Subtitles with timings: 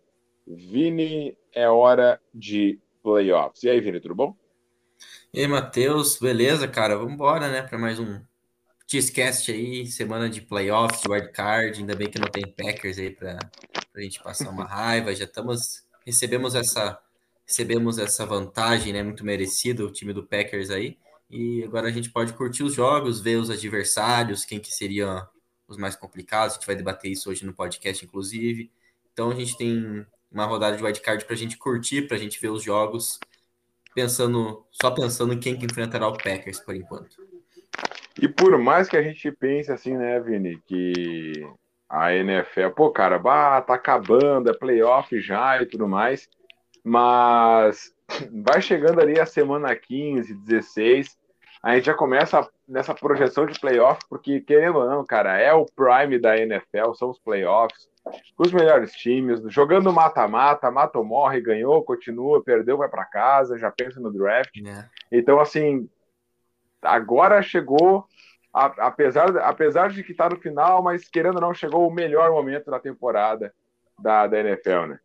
[0.48, 3.64] Vini, é hora de playoffs.
[3.64, 4.36] E aí, Vini, tudo bom?
[5.32, 6.98] E aí, Matheus, beleza, cara?
[6.98, 8.20] Vamos embora, né, para mais um
[8.88, 11.80] Cheesecast aí, semana de playoffs, de wildcard.
[11.80, 13.38] Ainda bem que não tem Packers aí para
[13.96, 15.14] a gente passar uma raiva.
[15.14, 17.00] Já estamos recebemos essa
[17.50, 20.96] recebemos essa vantagem, né, muito merecida o time do Packers aí.
[21.32, 25.28] E agora a gente pode curtir os jogos, ver os adversários, quem que seriam
[25.68, 26.54] os mais complicados.
[26.54, 28.72] A gente vai debater isso hoje no podcast, inclusive.
[29.12, 32.40] Então a gente tem uma rodada de wildcard para a gente curtir, para a gente
[32.40, 33.20] ver os jogos,
[33.96, 37.18] pensando só pensando em quem que enfrentará o Packers por enquanto.
[38.22, 41.34] E por mais que a gente pense assim, né, Vini, que
[41.90, 46.30] a NFL, pô, cara, bah, tá acabando, é playoff já e tudo mais,
[46.84, 47.92] mas
[48.44, 51.18] vai chegando ali a semana 15, 16,
[51.64, 55.66] a gente já começa nessa projeção de playoff, porque querendo ou não, cara, é o
[55.66, 57.90] prime da NFL, são os playoffs,
[58.38, 63.70] os melhores times, jogando mata-mata, mata ou morre, ganhou, continua, perdeu, vai para casa, já
[63.70, 64.56] pensa no draft.
[64.66, 64.86] É.
[65.12, 65.90] Então, assim,
[66.82, 68.08] agora chegou
[68.54, 72.70] apesar, apesar de que está no final, mas querendo ou não, chegou o melhor momento
[72.72, 73.54] da temporada
[74.00, 75.00] da, da NFL, né?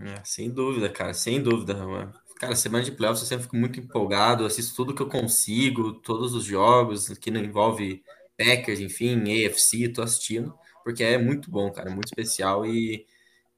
[0.00, 1.74] É, sem dúvida, cara, sem dúvida.
[1.74, 2.12] Mano.
[2.38, 6.34] Cara, semana de playoffs eu sempre fico muito empolgado, assisto tudo que eu consigo, todos
[6.34, 8.02] os jogos que não envolve
[8.36, 13.06] Packers, enfim, AFC, tô assistindo, porque é muito bom, cara, muito especial e,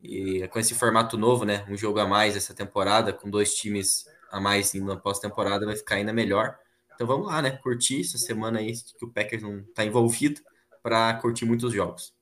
[0.03, 4.05] e com esse formato novo, né, um jogo a mais essa temporada, com dois times
[4.31, 6.59] a mais na pós-temporada, vai ficar ainda melhor.
[6.95, 7.51] Então vamos lá, né?
[7.51, 10.41] Curtir essa semana aí que o Packers não está envolvido
[10.83, 12.15] para curtir muitos jogos.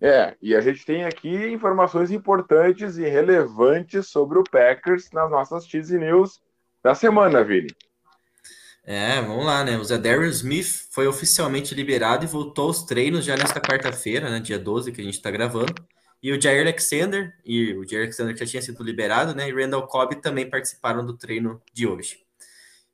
[0.00, 5.66] É, e a gente tem aqui informações importantes e relevantes sobre o Packers nas nossas
[5.66, 6.40] Cheesy News
[6.82, 7.68] da semana, Vini.
[8.82, 9.76] É, vamos lá, né?
[9.76, 14.40] O Zadarius Smith foi oficialmente liberado e voltou aos treinos já nesta quarta-feira, né?
[14.40, 15.74] Dia 12, que a gente está gravando.
[16.22, 19.48] E o Jair Alexander, e o Jair Alexander que já tinha sido liberado, né?
[19.48, 22.18] E Randall Cobb também participaram do treino de hoje.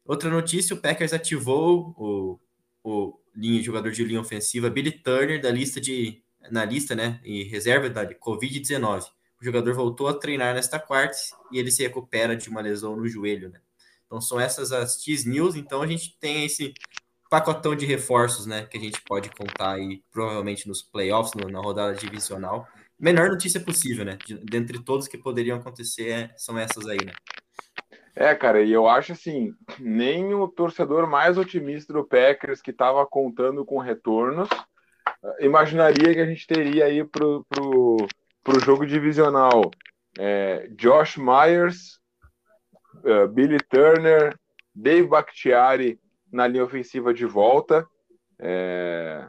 [0.07, 2.41] Outra notícia: o Packers ativou o,
[2.85, 7.45] o linha, jogador de linha ofensiva Billy Turner da lista de na lista, né, e
[7.45, 9.05] reserva da Covid-19.
[9.41, 11.17] O jogador voltou a treinar nesta quarta
[11.53, 13.61] e ele se recupera de uma lesão no joelho, né?
[14.07, 15.57] Então são essas as Cheese News.
[15.57, 16.73] Então a gente tem esse
[17.29, 21.95] pacotão de reforços, né, que a gente pode contar aí provavelmente nos playoffs, na rodada
[21.95, 22.67] divisional.
[22.99, 24.17] Menor notícia possível, né?
[24.25, 27.13] De, dentre todos que poderiam acontecer, é, são essas aí, né?
[28.17, 33.07] É, cara, e eu acho assim, nem o torcedor mais otimista do Packers que estava
[33.07, 34.49] contando com retornos
[35.41, 37.97] imaginaria que a gente teria aí pro, pro,
[38.43, 39.71] pro jogo divisional
[40.19, 42.01] é, Josh Myers,
[43.05, 44.39] uh, Billy Turner,
[44.75, 46.01] Dave Bakhtiari
[46.33, 47.87] na linha ofensiva de volta.
[48.39, 49.27] É,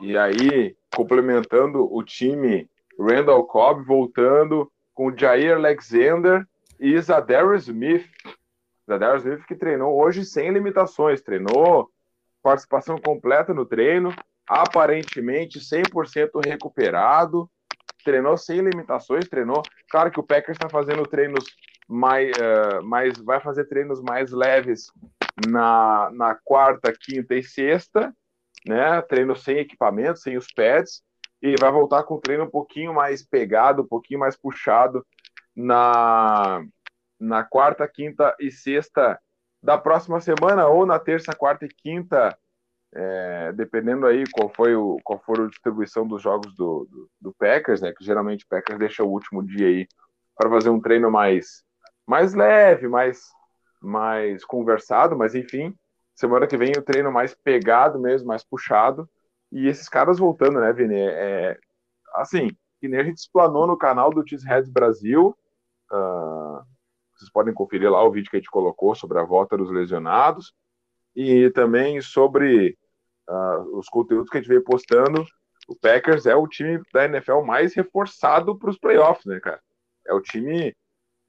[0.00, 2.68] e aí, complementando o time,
[2.98, 6.46] Randall Cobb voltando com Jair Alexander
[6.78, 8.06] e Zadarius Smith.
[8.88, 11.90] Zadarius Smith que treinou hoje sem limitações, treinou
[12.42, 14.14] participação completa no treino,
[14.48, 17.50] aparentemente 100% recuperado,
[18.04, 19.62] treinou sem limitações, treinou.
[19.90, 21.44] Claro que o Packers está fazendo treinos
[21.88, 24.92] mais, uh, mais, vai fazer treinos mais leves
[25.48, 28.14] na, na quarta, quinta e sexta,
[28.66, 29.02] né?
[29.02, 31.02] Treino sem equipamento, sem os pads,
[31.42, 35.04] e vai voltar com o treino um pouquinho mais pegado, um pouquinho mais puxado
[35.56, 36.62] na,
[37.18, 39.18] na quarta, quinta e sexta
[39.62, 42.36] da próxima semana, ou na terça, quarta e quinta,
[42.94, 47.34] é, dependendo aí qual foi o qual for a distribuição dos jogos do, do, do,
[47.34, 47.92] Packers, né?
[47.92, 49.88] Que geralmente o Packers deixa o último dia aí
[50.36, 51.64] para fazer um treino mais
[52.06, 53.20] mais leve, mais
[53.80, 55.74] mais conversado, mas enfim,
[56.14, 59.08] semana que vem o treino mais pegado mesmo, mais puxado.
[59.52, 60.98] E esses caras voltando, né, Vini?
[60.98, 61.58] É,
[62.14, 62.48] assim,
[62.80, 65.36] que nem a gente explanou no canal do Cheeseheads Brasil.
[65.90, 66.62] Uh,
[67.16, 70.52] vocês podem conferir lá o vídeo que a gente colocou sobre a volta dos lesionados
[71.14, 72.76] e também sobre
[73.28, 75.24] uh, os conteúdos que a gente veio postando.
[75.68, 79.60] O Packers é o time da NFL mais reforçado para os playoffs, né, cara?
[80.06, 80.74] é o time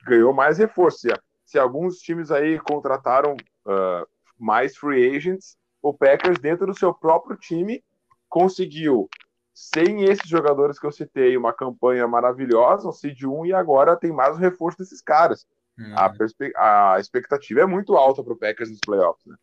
[0.06, 1.00] ganhou mais reforço.
[1.00, 1.14] Se,
[1.46, 3.34] se alguns times aí contrataram
[3.66, 4.08] uh,
[4.38, 7.84] mais free agents, o Packers, dentro do seu próprio time,
[8.30, 9.10] conseguiu,
[9.58, 14.12] sem esses jogadores que eu citei, uma campanha maravilhosa, um seed 1, e agora tem
[14.12, 15.48] mais o reforço desses caras.
[15.80, 15.96] Hum.
[15.96, 19.36] A, a expectativa é muito alta para o Packers nos playoffs, né?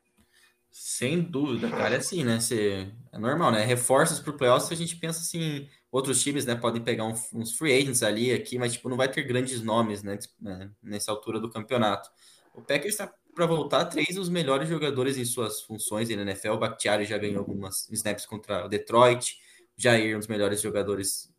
[0.70, 1.96] Sem dúvida, cara.
[1.96, 2.38] É assim, né?
[2.38, 3.64] Cê, é normal, né?
[3.64, 7.56] Reforços para o playoffs, a gente pensa assim, outros times, né, podem pegar um, uns
[7.58, 11.40] free agents ali, aqui, mas, tipo, não vai ter grandes nomes, né, né nessa altura
[11.40, 12.08] do campeonato.
[12.54, 16.52] O Packers está para voltar três dos melhores jogadores em suas funções na NFL.
[16.52, 19.42] O Bakhtiari já ganhou algumas snaps contra o Detroit.
[19.76, 21.32] Jair, um dos melhores jogadores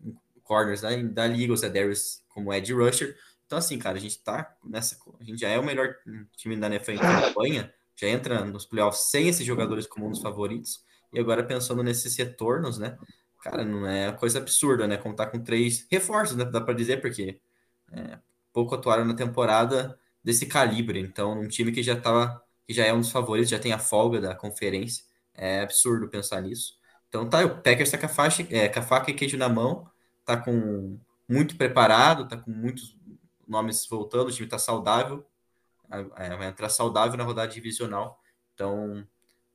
[0.43, 1.53] corners da, da liga.
[1.53, 3.17] O Darius como Ed Rusher.
[3.45, 4.97] Então, assim, cara, a gente tá nessa.
[5.19, 5.95] A gente já é o melhor
[6.35, 7.73] time da NFL em campanha.
[7.95, 10.83] Já entra nos playoffs sem esses jogadores como um dos favoritos.
[11.13, 12.97] E agora pensando nesses retornos, né?
[13.41, 14.97] Cara, não é coisa absurda, né?
[14.97, 16.43] Contar com três reforços, né?
[16.45, 17.39] Dá para dizer, porque
[17.91, 18.19] é,
[18.51, 20.99] pouco atuaram na temporada desse calibre.
[20.99, 23.79] Então, um time que já tava, que já é um dos favoritos, já tem a
[23.79, 25.05] folga da conferência.
[25.33, 26.77] É absurdo pensar nisso.
[27.09, 29.47] Então tá, o Packers tá com a, faixa, é, com a faca e queijo na
[29.47, 29.89] mão,
[30.25, 32.97] tá com muito preparado, tá com muitos
[33.47, 35.25] nomes voltando, o time tá saudável,
[36.17, 38.19] é, vai entrar saudável na rodada divisional.
[38.53, 39.05] Então,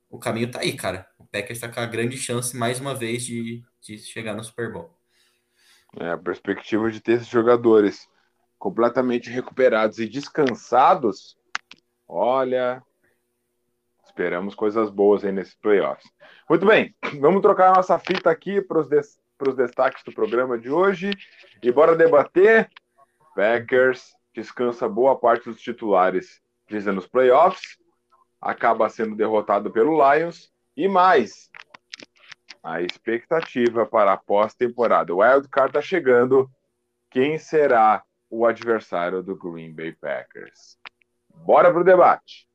[0.09, 1.07] o caminho tá aí, cara.
[1.17, 4.71] O Packers tá com a grande chance, mais uma vez, de, de chegar no Super
[4.71, 4.93] Bowl.
[5.99, 8.07] É, a perspectiva de ter esses jogadores
[8.57, 11.37] completamente recuperados e descansados,
[12.07, 12.81] olha,
[14.11, 16.09] esperamos coisas boas aí nesses playoffs.
[16.49, 19.19] Muito bem, vamos trocar a nossa fita aqui para os des
[19.55, 21.11] destaques do programa de hoje
[21.63, 22.69] e bora debater.
[23.35, 27.77] Packers descansa boa parte dos titulares dizendo os playoffs,
[28.39, 31.49] acaba sendo derrotado pelo Lions e mais.
[32.63, 35.13] A expectativa para a pós-temporada.
[35.13, 36.49] O Wild Card está chegando.
[37.09, 40.77] Quem será o adversário do Green Bay Packers.
[41.43, 42.50] Bora pro debate.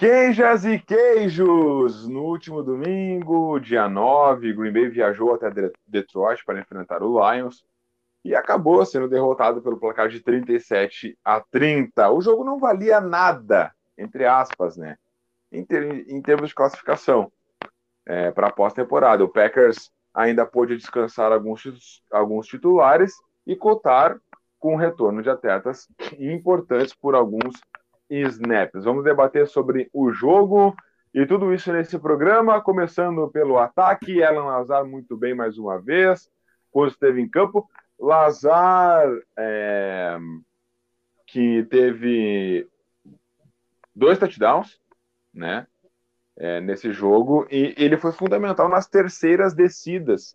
[0.00, 2.08] Queijas e queijos!
[2.08, 5.50] No último domingo, dia 9, Green Bay viajou até
[5.86, 7.62] Detroit para enfrentar o Lions
[8.24, 12.10] e acabou sendo derrotado pelo placar de 37 a 30.
[12.12, 14.96] O jogo não valia nada, entre aspas, né?
[15.52, 17.30] Em, ter, em termos de classificação
[18.06, 19.22] é, para a pós-temporada.
[19.22, 23.12] O Packers ainda pôde descansar alguns, alguns titulares
[23.46, 24.18] e cotar
[24.58, 25.86] com o retorno de atletas
[26.18, 27.52] importantes por alguns
[28.10, 28.84] snaps.
[28.84, 30.74] Vamos debater sobre o jogo
[31.14, 34.22] e tudo isso nesse programa, começando pelo ataque.
[34.22, 36.30] Alan Lazar muito bem mais uma vez,
[36.70, 37.68] quando esteve em campo.
[37.98, 40.18] Lazar, é,
[41.26, 42.68] que teve
[43.94, 44.80] dois touchdowns,
[45.32, 45.66] né?
[46.36, 50.34] É, nesse jogo, e ele foi fundamental nas terceiras descidas.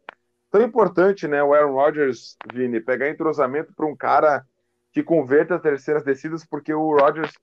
[0.51, 1.41] Tão importante, né?
[1.41, 4.45] O Aaron Rodgers, Vini, pegar entrosamento para um cara
[4.91, 7.33] que converta as terceiras descidas, porque o Rodgers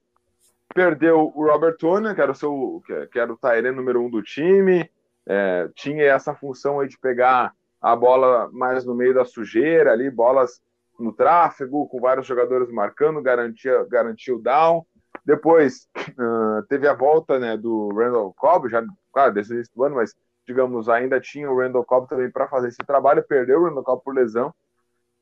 [0.75, 4.23] perdeu o Robert Tony, que era o seu, que era o Tyrene número um do
[4.23, 4.91] time,
[5.27, 10.11] é, tinha essa função aí de pegar a bola mais no meio da sujeira ali,
[10.11, 10.61] bolas
[10.99, 14.85] no tráfego, com vários jogadores marcando, garantia, garantia o down.
[15.25, 19.97] Depois uh, teve a volta né, do Randall Cobb, já, claro, desse início do ano,
[19.97, 20.15] mas
[20.47, 24.03] digamos, ainda tinha o Randall Cobb também para fazer esse trabalho, perdeu o Randall Cobb
[24.05, 24.53] por lesão.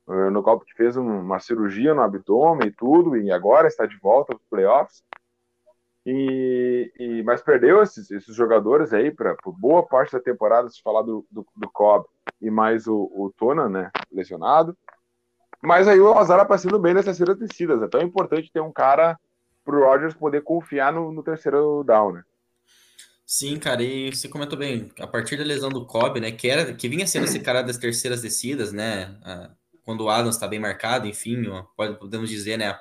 [0.06, 3.98] O Randall Cobb que fez uma cirurgia no abdômen e tudo, e agora está de
[3.98, 5.02] volta aos playoffs.
[6.12, 11.02] E, e, mas perdeu esses, esses jogadores aí para boa parte da temporada, se falar
[11.02, 12.04] do, do, do Cobb
[12.42, 14.76] e mais o, o Tona, né, lesionado.
[15.62, 17.80] Mas aí o Azar aparecendo bem nessas terceiras descidas.
[17.80, 19.16] É tão importante ter um cara
[19.64, 22.24] para o Rodgers poder confiar no, no, terceiro down, né?
[23.24, 26.74] Sim, cara, e você comentou bem, a partir da lesão do Cobb, né, que, era,
[26.74, 29.16] que vinha sendo esse cara das terceiras descidas, né,
[29.84, 31.44] quando o Adams está bem marcado, enfim,
[31.76, 32.76] pode, podemos dizer, né,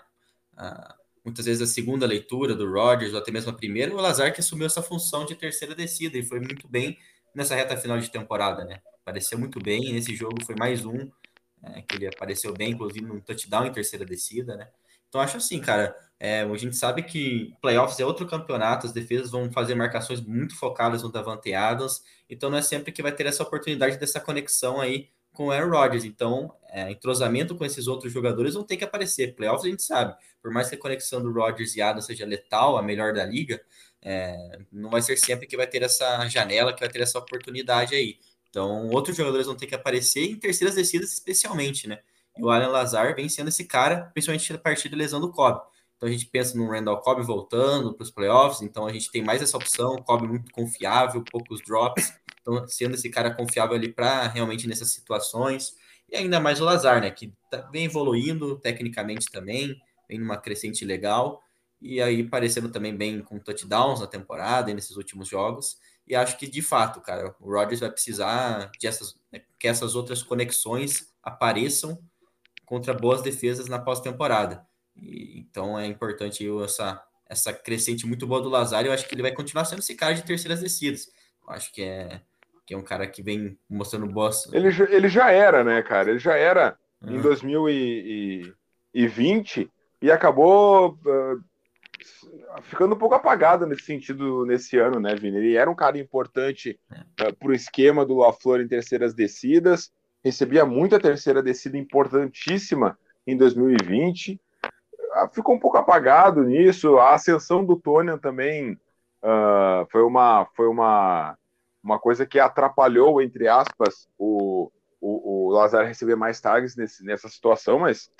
[1.29, 4.41] muitas vezes a segunda leitura do Rodgers, ou até mesmo a primeira, o Lazar que
[4.41, 6.97] assumiu essa função de terceira descida e foi muito bem
[7.33, 11.09] nessa reta final de temporada, né, apareceu muito bem, nesse jogo foi mais um,
[11.63, 14.67] é, que ele apareceu bem, inclusive num touchdown em terceira descida, né,
[15.09, 19.31] então, acho assim, cara, é, a gente sabe que playoffs é outro campeonato, as defesas
[19.31, 23.25] vão fazer marcações muito focadas no Davante Adams, então não é sempre que vai ter
[23.25, 25.09] essa oportunidade dessa conexão aí
[25.39, 26.03] com o Aaron Rodgers.
[26.03, 29.37] Então, é, entrosamento com esses outros jogadores vão ter que aparecer.
[29.37, 32.77] Playoffs a gente sabe, por mais que a conexão do Rodgers e Adams seja letal,
[32.77, 33.61] a melhor da liga,
[34.01, 34.35] é,
[34.69, 38.17] não vai ser sempre que vai ter essa janela, que vai ter essa oportunidade aí.
[38.49, 41.99] Então, outros jogadores vão ter que aparecer em terceiras descidas, especialmente, né?
[42.37, 45.61] E o Alan Lazar vem sendo esse cara, principalmente a partir da lesão do Cobb.
[45.95, 49.23] Então a gente pensa no Randall Cobb voltando para os playoffs, então a gente tem
[49.23, 52.13] mais essa opção, Cobb muito confiável, poucos drops,
[52.49, 55.75] então sendo esse cara confiável ali para realmente nessas situações.
[56.09, 60.83] E ainda mais o Lazar, né, que tá, vem evoluindo tecnicamente também, vem numa crescente
[60.83, 61.41] legal,
[61.81, 65.77] e aí parecendo também bem com touchdowns na temporada e nesses últimos jogos.
[66.07, 69.95] E acho que de fato, cara, o Rodgers vai precisar de essas, né, que essas
[69.95, 72.01] outras conexões apareçam
[72.65, 74.65] contra boas defesas na pós-temporada.
[74.95, 78.85] Então é importante essa, essa crescente muito boa do Lazar.
[78.85, 81.07] Eu acho que ele vai continuar sendo esse cara de terceiras descidas.
[81.43, 82.21] Eu acho que é,
[82.69, 84.47] que é um cara que vem mostrando boas.
[84.53, 86.11] Ele, ele já era, né, cara?
[86.11, 87.15] Ele já era uhum.
[87.15, 89.71] em 2020
[90.03, 91.43] e acabou uh,
[92.61, 95.37] ficando um pouco apagado nesse sentido nesse ano, né, Vini?
[95.37, 97.31] Ele era um cara importante uh, é.
[97.31, 99.91] para o esquema do LaFleur em terceiras descidas
[100.23, 104.39] recebia muita terceira descida importantíssima em 2020.
[105.13, 106.99] Ah, ficou um pouco apagado nisso.
[106.99, 108.77] A ascensão do Tony também
[109.89, 111.35] foi, uma, foi uma,
[111.83, 117.29] uma coisa que atrapalhou, entre aspas, o, o, o Lazar receber mais tags nesse, nessa
[117.29, 118.11] situação, mas,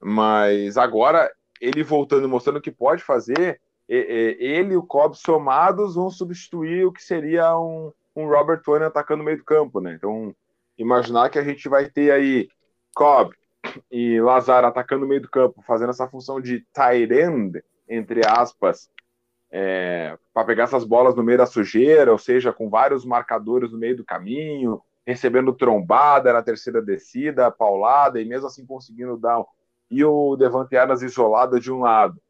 [0.00, 6.10] mas agora ele voltando, mostrando o que pode fazer, ele e o Cobb somados vão
[6.10, 9.94] substituir o que seria um, um Robert Tony atacando no meio do campo, né?
[9.94, 10.34] Então,
[10.76, 12.48] imaginar que a gente vai ter aí
[12.94, 13.34] Cobb
[13.90, 18.90] e Lazar atacando o meio do campo, fazendo essa função de tight end, entre aspas,
[19.50, 23.78] é, para pegar essas bolas no meio da sujeira, ou seja, com vários marcadores no
[23.78, 29.42] meio do caminho, recebendo trombada na terceira descida, paulada, e mesmo assim conseguindo dar.
[29.90, 32.20] E o Devante Adams isolado de um lado,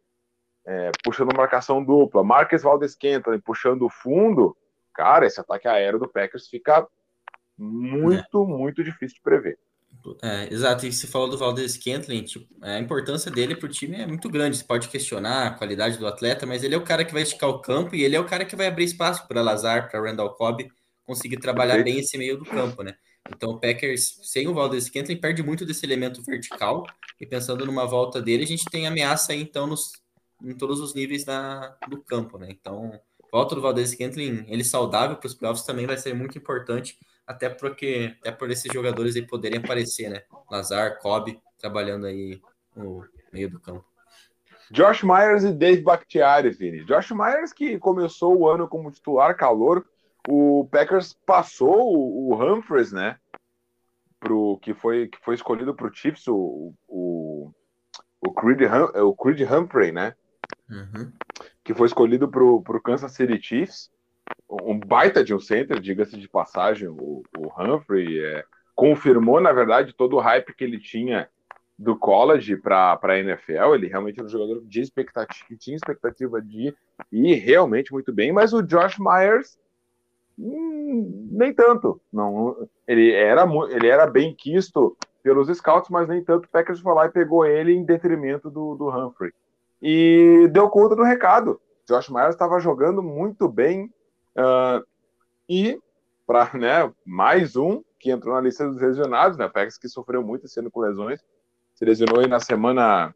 [0.65, 2.23] é, puxando marcação dupla.
[2.23, 4.57] Marques Valdes Kentlin puxando o fundo.
[4.95, 6.87] Cara, esse ataque aéreo do Packers fica
[7.57, 8.47] muito, é.
[8.47, 9.59] muito difícil de prever.
[10.23, 13.97] É, exato, e você falou do Valdez Kentlin, tipo, a importância dele para o time
[13.97, 14.57] é muito grande.
[14.57, 17.51] Você pode questionar a qualidade do atleta, mas ele é o cara que vai esticar
[17.51, 20.35] o campo e ele é o cara que vai abrir espaço para Lazar, para Randall
[20.35, 20.69] Cobb
[21.05, 21.95] conseguir trabalhar Perfeito.
[21.95, 22.95] bem esse meio do campo, né?
[23.35, 26.85] Então o Packers, sem o Valdez Kentlin, perde muito desse elemento vertical.
[27.21, 29.93] E pensando numa volta dele, a gente tem ameaça aí, então, nos,
[30.43, 32.49] em todos os níveis da, do campo, né?
[32.51, 32.93] Então,
[33.33, 36.97] volta do Valdez Kentlin, ele saudável para os playoffs também vai ser muito importante
[37.29, 40.23] até porque até por esses jogadores aí poderem aparecer, né?
[40.51, 42.41] Lazar, Cobb trabalhando aí
[42.75, 43.85] no meio do campo.
[44.71, 46.85] Josh Myers e Dave Bakhtiari, Vini.
[46.87, 49.87] Josh Myers que começou o ano como titular calor,
[50.27, 53.19] o Packers passou o, Humphreys, né?
[54.19, 57.53] Pro, que, foi, que foi escolhido para o Chiefs, o, o,
[58.21, 60.15] o, Creed, hum, o Creed Humphrey, né?
[60.69, 61.13] Uhum.
[61.63, 63.91] Que foi escolhido para o Kansas City Chiefs
[64.51, 68.45] um baita de um center, diga-se de passagem, o, o Humphrey é,
[68.75, 71.29] confirmou, na verdade, todo o hype que ele tinha
[71.79, 73.75] do college para a NFL.
[73.75, 76.75] Ele realmente era um jogador de expectativa, que tinha expectativa de
[77.13, 79.59] ir realmente muito bem, mas o Josh Myers
[80.39, 82.01] hum, nem tanto.
[82.13, 86.47] Não, ele era ele era bem quisto pelos scouts, mas nem tanto.
[86.47, 89.33] O Packers foi lá e pegou ele em detrimento do, do Humphrey.
[89.81, 91.61] E deu conta do recado.
[91.87, 93.91] Josh Myers estava jogando muito bem
[94.39, 94.87] Uh,
[95.49, 95.81] e
[96.25, 99.49] para né, mais um que entrou na lista dos lesionados, né?
[99.49, 101.21] Packers que sofreu muito sendo com lesões,
[101.75, 103.13] se lesionou aí na semana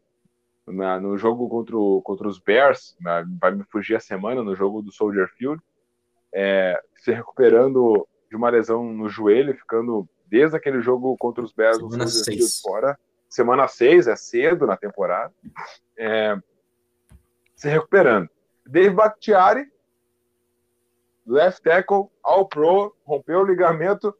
[0.67, 4.55] na, no jogo contra, o, contra os Bears, na, vai me fugir a semana no
[4.55, 5.61] jogo do Soldier Field,
[6.33, 11.77] é, se recuperando de uma lesão no joelho, ficando desde aquele jogo contra os Bears
[11.77, 12.99] semana no Soldier Field fora.
[13.29, 15.33] Semana 6, é cedo na temporada.
[15.97, 16.37] É,
[17.55, 18.29] se recuperando.
[18.65, 19.72] Dave Bakhtiari
[21.25, 24.13] left tackle, all pro, rompeu o ligamento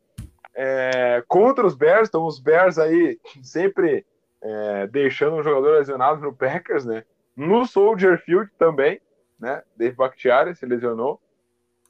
[0.55, 4.05] é, contra os Bears, então os Bears aí sempre
[4.41, 7.03] é, deixando um jogador lesionado no Packers, né?
[7.35, 9.01] no Soldier Field também,
[9.39, 9.63] né?
[9.75, 11.19] Dave Bakhtiari se lesionou.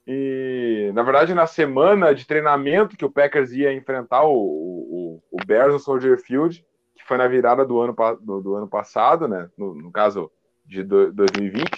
[0.06, 5.46] E, na verdade, na semana de treinamento que o Packers ia enfrentar o, o, o
[5.46, 6.66] Bears no Soldier Field,
[6.96, 9.50] que foi na virada do ano, do, do ano passado, né?
[9.58, 10.32] No, no caso
[10.66, 11.70] de do, 2020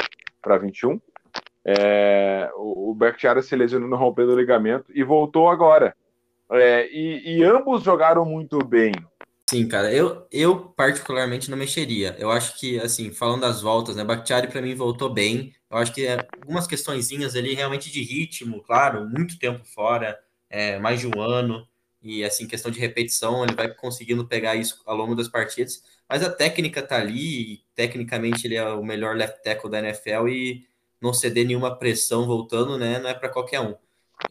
[0.41, 0.99] para 21,
[1.65, 5.95] é, o, o se lesionou no romper do ligamento e voltou agora.
[6.51, 8.93] É, e, e ambos jogaram muito bem.
[9.49, 12.15] Sim, cara, eu, eu particularmente não mexeria.
[12.19, 15.53] Eu acho que, assim, falando das voltas, né, Bakhtiari para mim voltou bem.
[15.69, 20.17] Eu acho que é, algumas questõezinhas ali realmente de ritmo, claro, muito tempo fora,
[20.49, 21.67] é, mais de um ano,
[22.01, 25.81] e assim, questão de repetição, ele vai conseguindo pegar isso ao longo das partidas.
[26.07, 30.27] Mas a técnica tá ali, e tecnicamente ele é o melhor left tackle da NFL
[30.27, 30.67] e
[31.05, 33.75] não ceder nenhuma pressão voltando, né, não é para qualquer um.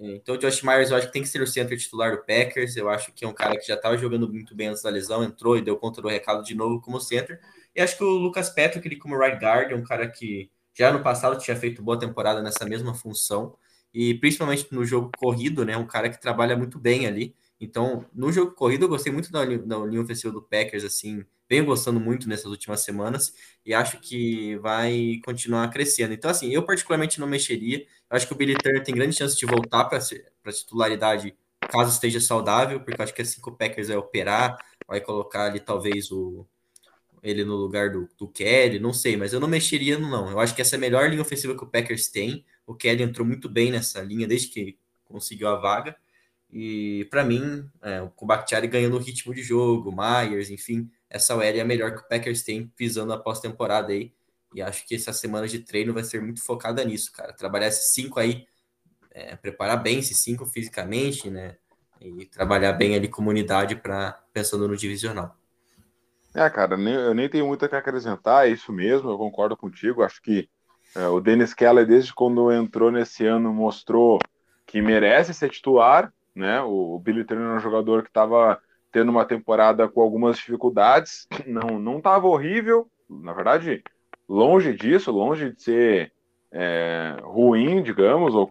[0.00, 2.76] Então, o Josh Myers eu acho que tem que ser o centro titular do Packers.
[2.76, 5.22] Eu acho que é um cara que já estava jogando muito bem antes da lesão,
[5.22, 7.40] entrou e deu conta do recado de novo como center.
[7.74, 10.92] E acho que o Lucas Patrick, ele como right guard, é um cara que já
[10.92, 13.56] no passado tinha feito boa temporada nessa mesma função.
[13.92, 15.76] E principalmente no jogo corrido, né?
[15.76, 17.34] Um cara que trabalha muito bem ali.
[17.60, 21.64] Então, no jogo corrido, eu gostei muito da, da linha ofensiva do Packers, assim, venho
[21.66, 23.34] gostando muito nessas últimas semanas
[23.64, 26.14] e acho que vai continuar crescendo.
[26.14, 27.78] Então, assim, eu particularmente não mexeria.
[27.78, 31.36] Eu acho que o Billy Turner tem grande chance de voltar para a titularidade
[31.68, 35.46] caso esteja saudável, porque eu acho que assim que o Packers vai operar, vai colocar
[35.46, 36.46] ali talvez o
[37.22, 40.30] ele no lugar do, do Kelly, não sei, mas eu não mexeria no não.
[40.30, 42.44] Eu acho que essa é a melhor linha ofensiva que o Packers tem.
[42.66, 45.96] O Kelly entrou muito bem nessa linha desde que conseguiu a vaga.
[46.52, 51.42] E para mim, é, o Bakhtiari ganhando o ritmo de jogo, Myers, enfim, essa OL
[51.42, 54.12] é a melhor que o Packers tem pisando a pós-temporada aí.
[54.52, 57.32] E acho que essa semana de treino vai ser muito focada nisso, cara.
[57.32, 58.46] Trabalhar esses cinco aí,
[59.10, 61.56] é, preparar bem esses cinco fisicamente, né?
[62.00, 65.36] E trabalhar bem ali comunidade para pensando no divisional.
[66.34, 70.02] É, cara, eu nem tenho muito a acrescentar, é isso mesmo, eu concordo contigo.
[70.02, 70.48] Acho que
[70.96, 74.18] é, o Dennis Keller, desde quando entrou nesse ano, mostrou
[74.66, 76.60] que merece ser titular né?
[76.62, 78.60] O, Billy Turner é um jogador que estava
[78.94, 83.82] tendo uma temporada com algumas dificuldades, não não estava horrível, na verdade,
[84.28, 86.12] longe disso, longe de ser
[86.52, 88.48] é, ruim, digamos, ou,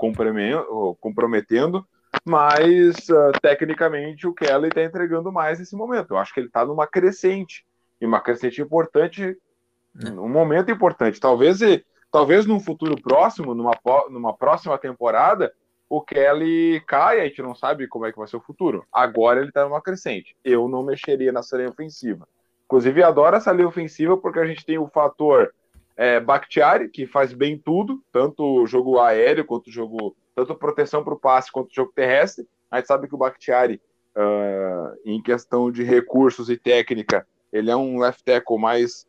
[0.70, 1.88] ou comprometendo,
[2.26, 6.12] mas uh, tecnicamente o Kelly está entregando mais nesse momento.
[6.12, 7.66] Eu acho que ele está numa crescente,
[8.02, 9.38] e uma crescente importante,
[10.04, 10.10] é.
[10.12, 11.22] um momento importante.
[11.22, 11.60] Talvez,
[12.12, 13.80] talvez num futuro próximo, numa,
[14.10, 15.54] numa próxima temporada,
[15.90, 18.86] o Kelly cai, a gente não sabe como é que vai ser o futuro.
[18.92, 20.36] Agora ele tá numa crescente.
[20.44, 22.28] Eu não mexeria nessa linha ofensiva.
[22.66, 25.54] Inclusive, adoro essa linha ofensiva porque a gente tem o fator
[25.96, 31.04] é, Bakhtiari, que faz bem tudo, tanto o jogo aéreo quanto o jogo, tanto proteção
[31.04, 32.48] para o passe quanto o jogo terrestre.
[32.72, 33.80] A gente sabe que o Bakhtiari,
[34.16, 39.06] uh, em questão de recursos e técnica, ele é um left tackle mais,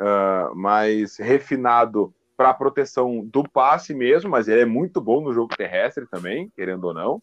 [0.00, 5.56] uh, mais refinado para proteção do passe mesmo, mas ele é muito bom no jogo
[5.56, 7.16] terrestre também, querendo ou não.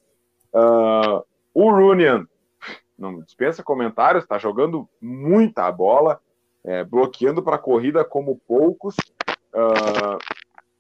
[0.53, 1.23] Uh,
[1.53, 2.27] o Runian,
[2.99, 6.19] não dispensa comentários, está jogando muita bola,
[6.65, 8.93] é, bloqueando para a corrida como poucos
[9.53, 10.19] uh,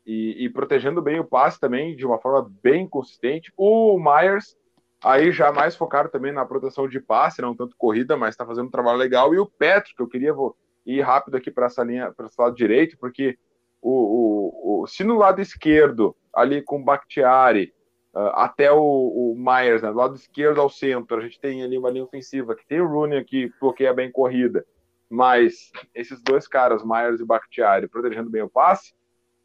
[0.05, 3.53] e, e, protegendo bem o passe também de uma forma bem consistente.
[3.55, 4.57] O Myers,
[5.01, 8.67] aí já mais focado também na proteção de passe, não tanto corrida, mas está fazendo
[8.67, 9.33] um trabalho legal.
[9.33, 12.35] E o Petro, que eu queria vou ir rápido aqui para essa linha, para esse
[12.37, 13.37] lado direito, porque
[13.85, 17.73] o, o, o, se no lado esquerdo, ali com o Bakhtiari,
[18.13, 21.77] uh, até o, o Myers, né, do lado esquerdo ao centro, a gente tem ali
[21.77, 24.65] uma linha ofensiva que tem o Rooney que bloqueia bem corrida,
[25.09, 28.93] mas esses dois caras, Myers e Bakhtiari, protegendo bem o passe,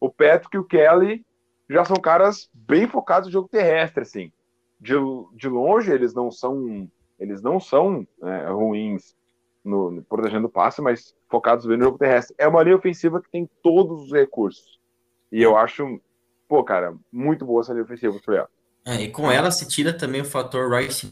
[0.00, 1.24] o Patrick e o Kelly
[1.68, 4.32] já são caras bem focados no jogo terrestre, assim.
[4.80, 4.94] De,
[5.34, 6.88] de longe, eles não são
[7.20, 9.14] eles não são é, ruins
[9.62, 12.34] no, no, protegendo o passe, mas focados bem no jogo terrestre.
[12.38, 14.79] É uma linha ofensiva que tem todos os recursos.
[15.30, 16.00] E eu acho,
[16.48, 18.48] pô, cara, muito boa essa linha ofensiva pro
[18.86, 21.10] É, e com ela se tira também o fator Rice,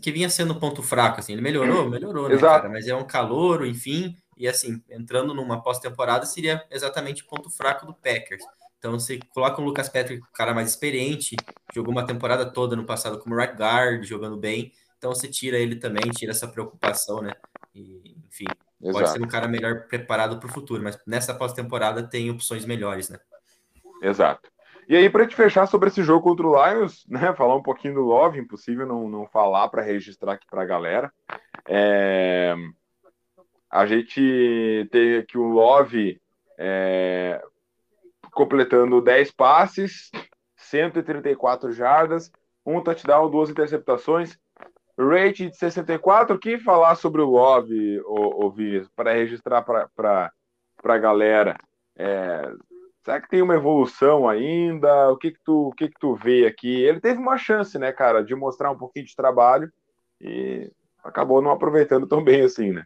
[0.00, 1.32] que vinha sendo ponto fraco, assim.
[1.32, 2.62] Ele melhorou, melhorou, né, Exato.
[2.62, 2.68] cara?
[2.68, 7.86] Mas é um calor, enfim, e assim, entrando numa pós-temporada seria exatamente o ponto fraco
[7.86, 8.42] do Packers.
[8.78, 11.34] Então você coloca o Lucas Patrick, o cara mais experiente,
[11.74, 14.72] jogou uma temporada toda no passado como right guard, jogando bem.
[14.96, 17.34] Então você tira ele também, tira essa preocupação, né?
[17.74, 18.46] E, enfim,
[18.80, 18.98] Exato.
[18.98, 23.08] pode ser um cara melhor preparado para o futuro, mas nessa pós-temporada tem opções melhores,
[23.08, 23.18] né?
[24.02, 24.50] Exato.
[24.88, 27.34] E aí, para te fechar sobre esse jogo contra o Lions, né?
[27.34, 31.12] Falar um pouquinho do Love, impossível não, não falar para registrar aqui para a galera.
[31.66, 32.54] É...
[33.70, 36.18] A gente tem aqui o Love
[36.56, 37.42] é...
[38.32, 40.10] completando 10 passes,
[40.56, 42.32] 134 jardas,
[42.64, 44.38] um touchdown, duas interceptações
[44.98, 46.34] rate de 64.
[46.34, 50.32] O que falar sobre o Love, ouvir para registrar para
[50.84, 51.56] a galera?
[51.96, 52.52] É,
[53.04, 55.10] será que tem uma evolução ainda?
[55.10, 56.82] O que que tu, o que que tu vê aqui?
[56.82, 59.72] Ele teve uma chance, né, cara, de mostrar um pouquinho de trabalho
[60.20, 60.70] e
[61.02, 62.84] acabou não aproveitando tão bem assim, né?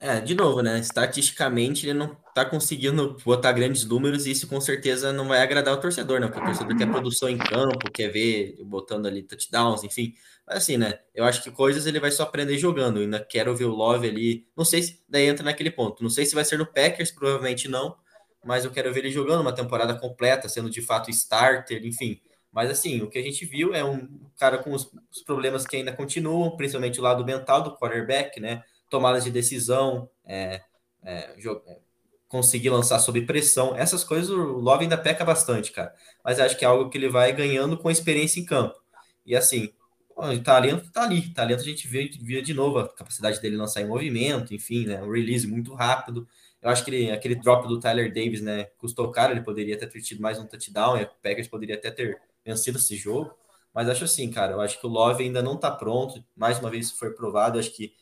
[0.00, 0.78] É, de novo, né?
[0.78, 5.74] Estatisticamente, ele não tá conseguindo botar grandes números e isso com certeza não vai agradar
[5.74, 6.28] o torcedor, né?
[6.28, 10.14] Porque o torcedor quer produção em campo, quer ver botando ali touchdowns, enfim.
[10.46, 11.00] Mas assim, né?
[11.12, 12.98] Eu acho que coisas ele vai só aprender jogando.
[12.98, 14.46] Eu ainda quero ver o Love ali.
[14.56, 16.02] Não sei se daí entra naquele ponto.
[16.02, 17.96] Não sei se vai ser no Packers, provavelmente não.
[18.44, 22.20] Mas eu quero ver ele jogando uma temporada completa, sendo de fato starter, enfim.
[22.52, 24.08] Mas assim, o que a gente viu é um
[24.38, 24.90] cara com os,
[25.26, 28.62] problemas que ainda continuam, principalmente o lado mental do quarterback, né?
[28.88, 30.62] Tomadas de decisão, é,
[31.02, 31.78] é, é,
[32.28, 33.74] conseguir lançar sob pressão.
[33.76, 35.94] Essas coisas o Love ainda peca bastante, cara.
[36.24, 38.76] Mas acho que é algo que ele vai ganhando com experiência em campo.
[39.24, 39.72] E assim,
[40.16, 41.32] o talento tá ali.
[41.32, 45.02] Talento a gente vê, vê de novo a capacidade dele lançar em movimento, enfim, né?
[45.02, 46.28] Um release muito rápido.
[46.60, 48.64] Eu acho que ele, aquele drop do Tyler Davis, né?
[48.78, 52.20] Custou caro, ele poderia ter tido mais um touchdown, e o Packers poderia até ter
[52.44, 53.32] vencido esse jogo.
[53.72, 56.22] Mas acho assim, cara, eu acho que o Love ainda não tá pronto.
[56.34, 57.58] Mais uma vez, isso foi provado.
[57.58, 57.92] Acho que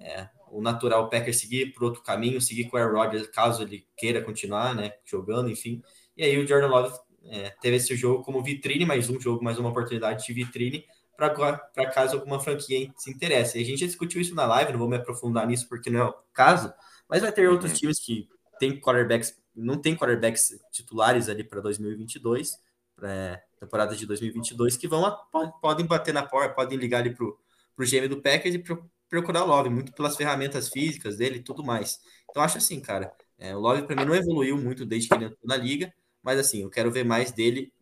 [0.00, 3.86] é, o natural Packers seguir por outro caminho, seguir com o Aaron Rodgers, caso ele
[3.96, 5.82] queira continuar, né, jogando, enfim.
[6.16, 9.58] E aí o Jordan Love é, teve esse jogo como vitrine, mais um jogo, mais
[9.58, 10.84] uma oportunidade de vitrine
[11.18, 13.58] para caso alguma franquia se interesse.
[13.58, 16.00] E a gente já discutiu isso na live, não vou me aprofundar nisso porque não
[16.00, 16.72] é o caso,
[17.08, 17.78] mas vai ter outros uhum.
[17.78, 18.28] times que
[18.60, 22.56] tem quarterbacks, não tem quarterbacks titulares ali para 2022,
[22.94, 25.12] para temporada de 2022, que vão
[25.60, 27.36] podem bater na porta, podem ligar ali para o
[27.80, 31.64] GM do Packers e pro, procurar o Love, muito pelas ferramentas físicas dele e tudo
[31.64, 32.00] mais.
[32.30, 35.24] Então, acho assim, cara, é, o Love para mim não evoluiu muito desde que ele
[35.26, 35.92] entrou na liga,
[36.22, 37.72] mas assim, eu quero ver mais dele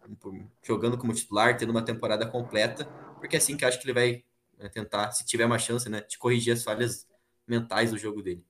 [0.63, 2.85] jogando como titular, tendo uma temporada completa,
[3.19, 4.25] porque é assim que acho que ele vai
[4.59, 7.07] né, tentar, se tiver uma chance, né, de corrigir as falhas
[7.47, 8.45] mentais do jogo dele.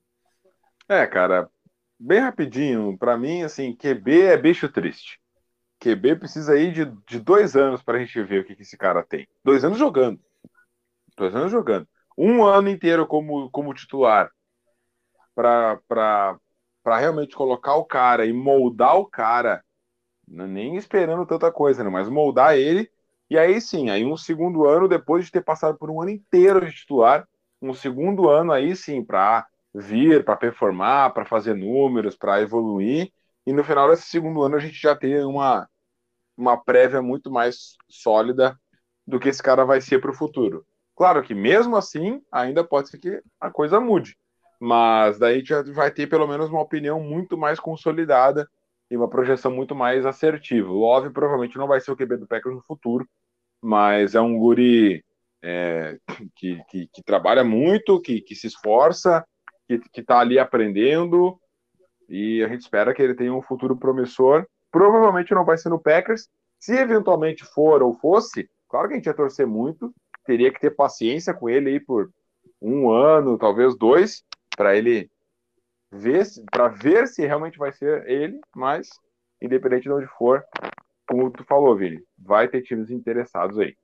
[0.89, 1.49] É, cara,
[1.99, 5.21] bem rapidinho, para mim, assim, QB é bicho triste.
[5.81, 8.77] QB precisa aí de, de dois anos para a gente ver o que, que esse
[8.77, 9.29] cara tem.
[9.45, 10.19] Dois anos jogando.
[11.17, 11.87] Dois anos jogando
[12.17, 14.31] um ano inteiro como, como titular
[15.35, 16.39] para
[16.87, 19.63] realmente colocar o cara e moldar o cara,
[20.29, 21.91] é nem esperando tanta coisa, né?
[21.91, 22.91] mas moldar ele,
[23.29, 26.65] e aí sim, aí um segundo ano, depois de ter passado por um ano inteiro
[26.65, 27.29] de titular,
[27.61, 33.13] um segundo ano aí sim, para vir, para performar, para fazer números, para evoluir,
[33.47, 35.69] e no final desse segundo ano a gente já tem uma,
[36.37, 38.59] uma prévia muito mais sólida
[39.07, 40.67] do que esse cara vai ser para o futuro.
[40.97, 44.17] Claro que mesmo assim, ainda pode ser que a coisa mude.
[44.59, 48.49] Mas daí já vai ter pelo menos uma opinião muito mais consolidada
[48.91, 50.71] e uma projeção muito mais assertiva.
[50.71, 53.07] O Love provavelmente não vai ser o QB do Packers no futuro,
[53.61, 55.05] mas é um guri
[55.43, 55.99] é,
[56.35, 59.23] que, que, que, trabalha muito, que, que se esforça,
[59.69, 61.39] que está ali aprendendo,
[62.09, 64.47] e a gente espera que ele tenha um futuro promissor.
[64.71, 66.29] Provavelmente não vai ser no Packers.
[66.59, 69.93] Se eventualmente for ou fosse, claro que a gente ia torcer muito,
[70.27, 72.11] teria que ter paciência com ele aí por
[72.61, 74.25] um ano, talvez dois,
[74.57, 75.11] para ele
[75.91, 78.89] ver para ver se realmente vai ser ele, mas
[79.41, 80.45] independente de onde for,
[81.09, 83.77] como tu falou, Vini, vai ter times interessados aí.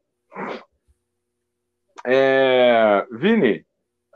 [2.04, 3.64] É, Vini,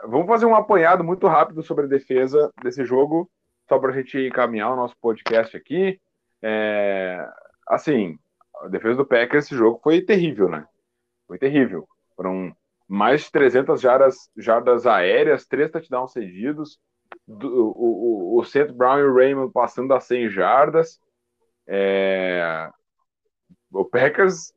[0.08, 3.30] vamos fazer um apanhado muito rápido sobre a defesa desse jogo,
[3.68, 6.00] só para a gente encaminhar o nosso podcast aqui.
[6.42, 7.28] É,
[7.68, 8.18] assim,
[8.62, 10.66] a defesa do Packers esse jogo foi terrível, né?
[11.26, 11.86] Foi terrível.
[12.16, 12.54] Foram
[12.88, 16.78] mais de 300 jardas, jardas aéreas, três touchdowns cedidos,
[17.26, 20.98] do, o, o, o Seth Brown e o Raymond passando a 100 jardas.
[21.66, 22.70] É...
[23.72, 24.52] O Packers.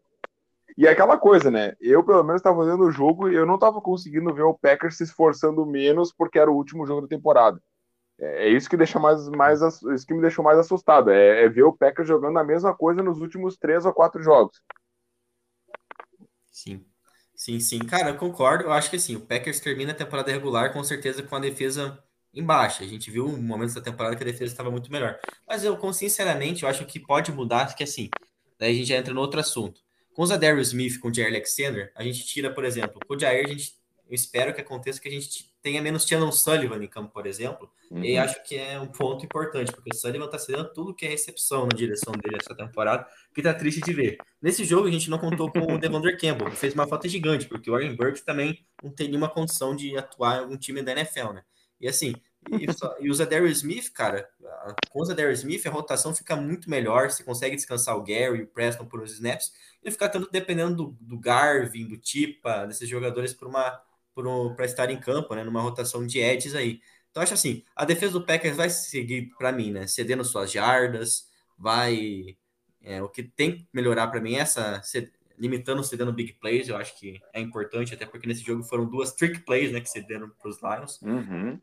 [0.78, 1.76] E aquela coisa, né?
[1.82, 4.98] Eu, pelo menos, estava vendo o jogo e eu não estava conseguindo ver o Packers
[4.98, 7.62] se esforçando menos porque era o último jogo da temporada.
[8.20, 11.10] É, é isso que deixa mais, mais isso que me deixou mais assustado.
[11.10, 14.62] É, é ver o Packers jogando a mesma coisa nos últimos três ou quatro jogos.
[16.52, 16.86] Sim.
[17.40, 18.66] Sim, sim, cara, eu concordo.
[18.66, 21.98] Eu acho que assim, o Packers termina a temporada regular com certeza com a defesa
[22.34, 22.84] em baixa.
[22.84, 25.18] A gente viu momentos da temporada que a defesa estava muito melhor.
[25.48, 28.10] Mas eu, sinceramente, eu acho que pode mudar, que assim,
[28.60, 29.80] daí a gente já entra no outro assunto.
[30.14, 33.20] Com o Darius Smith, com o Jair Alexander, a gente tira, por exemplo, com o
[33.20, 33.74] Jair, a gente,
[34.06, 37.70] eu espero que aconteça que a gente tenha menos Shannon Sullivan em campo, por exemplo,
[37.92, 38.04] uhum.
[38.04, 41.10] e acho que é um ponto importante, porque o Sullivan está cedendo tudo que é
[41.10, 44.18] recepção na direção dele essa temporada, que tá triste de ver.
[44.42, 47.48] Nesse jogo a gente não contou com o Devander Campbell, que fez uma falta gigante,
[47.48, 50.94] porque o Warren Burks também não tem nenhuma condição de atuar em algum time da
[50.94, 51.44] NFL, né?
[51.80, 52.14] E assim,
[52.52, 54.30] e, só, e o Zadarius Smith, cara,
[54.90, 58.44] com o Zadarius Smith a rotação fica muito melhor, você consegue descansar o Gary e
[58.44, 59.52] o Preston por uns snaps,
[59.84, 63.82] e ficar tanto dependendo do, do Garvin, do Tipa, desses jogadores por uma
[64.56, 66.80] para estar em campo, né, numa rotação de edges aí.
[67.12, 69.88] Então acho assim, a defesa do Packers vai seguir para mim, né?
[69.88, 72.38] Cedendo suas jardas, vai.
[72.82, 74.82] É, o que tem que melhorar para mim é essa.
[75.38, 79.14] Limitando cedendo big plays, eu acho que é importante, até porque nesse jogo foram duas
[79.14, 79.80] trick plays, né?
[79.80, 81.02] Que cederam para os Lions.
[81.02, 81.60] Uhum.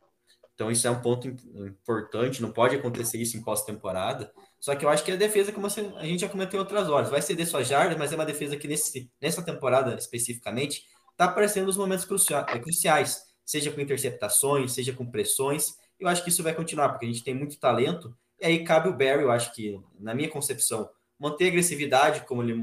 [0.54, 4.32] Então, isso é um ponto importante, não pode acontecer isso em pós-temporada.
[4.58, 7.10] Só que eu acho que a defesa, como a gente já comentou em outras horas,
[7.10, 11.66] vai ceder suas jardas, mas é uma defesa que nesse, nessa temporada especificamente está aparecendo
[11.66, 15.76] nos momentos cruciais, seja com interceptações, seja com pressões.
[15.98, 18.14] Eu acho que isso vai continuar, porque a gente tem muito talento.
[18.38, 22.62] E aí cabe o Barry, eu acho que, na minha concepção, manter agressividade, como ele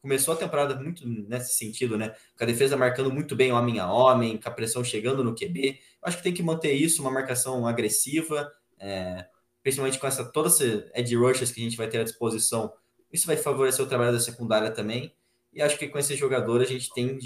[0.00, 2.14] começou a temporada muito nesse sentido, né?
[2.36, 5.70] Com a defesa marcando muito bem homem a homem, com a pressão chegando no QB.
[5.70, 5.76] Eu
[6.08, 9.26] acho que tem que manter isso, uma marcação agressiva, é,
[9.64, 12.72] principalmente com essa toda essa edge rushers que a gente vai ter à disposição.
[13.12, 15.12] Isso vai favorecer o trabalho da secundária também.
[15.52, 17.18] E acho que com esse jogador a gente tem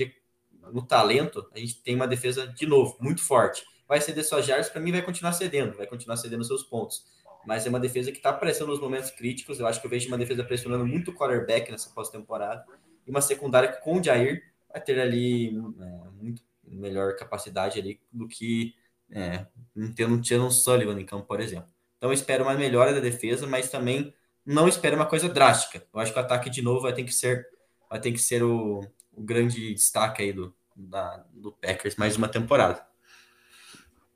[0.73, 3.65] no talento, a gente tem uma defesa de novo muito forte.
[3.87, 7.05] Vai ceder suas jardas, para mim vai continuar cedendo, vai continuar cedendo seus pontos
[7.45, 9.59] mas é uma defesa que está pressionando nos momentos críticos.
[9.59, 12.65] Eu acho que eu vejo uma defesa pressionando muito o quarterback nessa pós-temporada
[13.07, 18.01] e uma secundária que com o Jair vai ter ali é, muito melhor capacidade ali
[18.13, 18.75] do que
[19.11, 19.47] é,
[19.95, 21.69] tendo um Tiano Sullivan em campo, por exemplo.
[21.99, 25.87] Então eu espero uma melhora da defesa, mas também não espero uma coisa drástica.
[25.93, 27.47] Eu acho que o ataque de novo vai ter que ser,
[27.91, 28.81] vai ter que ser o,
[29.13, 32.85] o grande destaque aí do, da, do Packers mais uma temporada.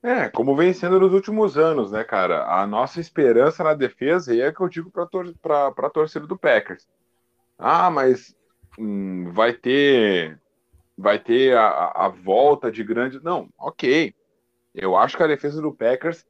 [0.03, 2.47] É, como vem sendo nos últimos anos, né, cara?
[2.47, 6.39] A nossa esperança na defesa, e é que eu digo para tor a torcida do
[6.39, 6.87] Packers.
[7.59, 8.37] Ah, mas
[8.79, 10.39] hum, vai ter
[10.97, 13.23] vai ter a, a, volta de grande.
[13.23, 14.15] Não, ok.
[14.75, 16.25] Eu acho que a defesa do Packers,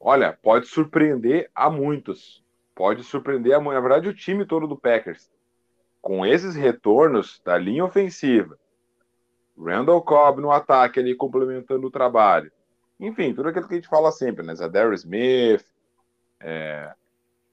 [0.00, 2.44] olha, pode surpreender a muitos.
[2.74, 5.30] Pode surpreender a Na verdade, o time todo do Packers.
[6.02, 8.58] Com esses retornos da linha ofensiva,
[9.58, 12.50] Randall Cobb no ataque ali complementando o trabalho.
[12.98, 14.54] Enfim, tudo aquilo que a gente fala sempre, né?
[14.54, 15.64] Zadar Smith,
[16.40, 16.92] é,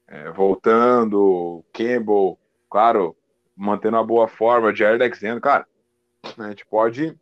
[0.08, 2.38] é, voltando, Campbell,
[2.70, 3.16] claro,
[3.56, 5.66] mantendo uma boa forma, Jared Alexander, cara,
[6.38, 7.18] a gente pode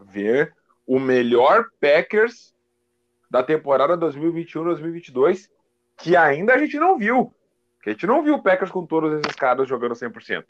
[0.00, 0.54] ver
[0.86, 2.54] o melhor Packers
[3.30, 5.48] da temporada 2021-2022
[5.98, 7.34] que ainda a gente não viu.
[7.82, 10.44] Que a gente não viu o Packers com todos esses caras jogando 100%.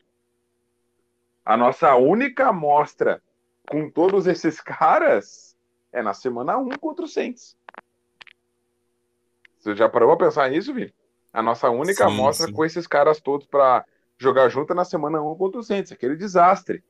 [1.48, 3.22] A nossa única amostra
[3.70, 5.56] com todos esses caras
[5.90, 7.56] é na semana 1 contra o Saints.
[9.58, 10.94] Você já parou pra pensar nisso, Vi?
[11.32, 12.52] A nossa única sim, amostra sim.
[12.52, 13.82] com esses caras todos para
[14.18, 15.90] jogar junto é na semana 1 contra o Saints.
[15.90, 16.84] Aquele desastre.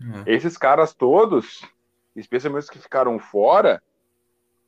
[0.00, 0.22] Uhum.
[0.26, 1.68] Esses caras todos,
[2.14, 3.82] especialmente os que ficaram fora,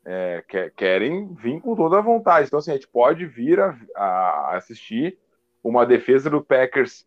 [0.04, 2.48] é, querem vir com toda a vontade.
[2.48, 5.16] Então, assim, a gente pode vir a, a assistir
[5.62, 7.05] uma defesa do Packers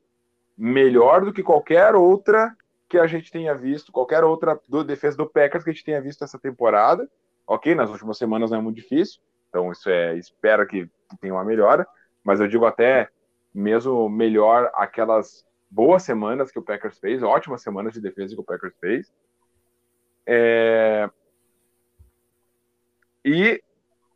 [0.60, 2.54] melhor do que qualquer outra
[2.90, 6.02] que a gente tenha visto, qualquer outra do defesa do Packers que a gente tenha
[6.02, 7.10] visto essa temporada.
[7.48, 11.46] Ok, nas últimas semanas não é muito difícil, então isso é, espera que, tenha uma
[11.46, 11.88] melhora,
[12.24, 13.10] mas eu digo até
[13.54, 18.44] mesmo melhor aquelas boas semanas que o Packers fez, ótimas semanas de defesa que o
[18.44, 19.12] Packers fez.
[20.28, 21.10] É...
[23.26, 23.64] E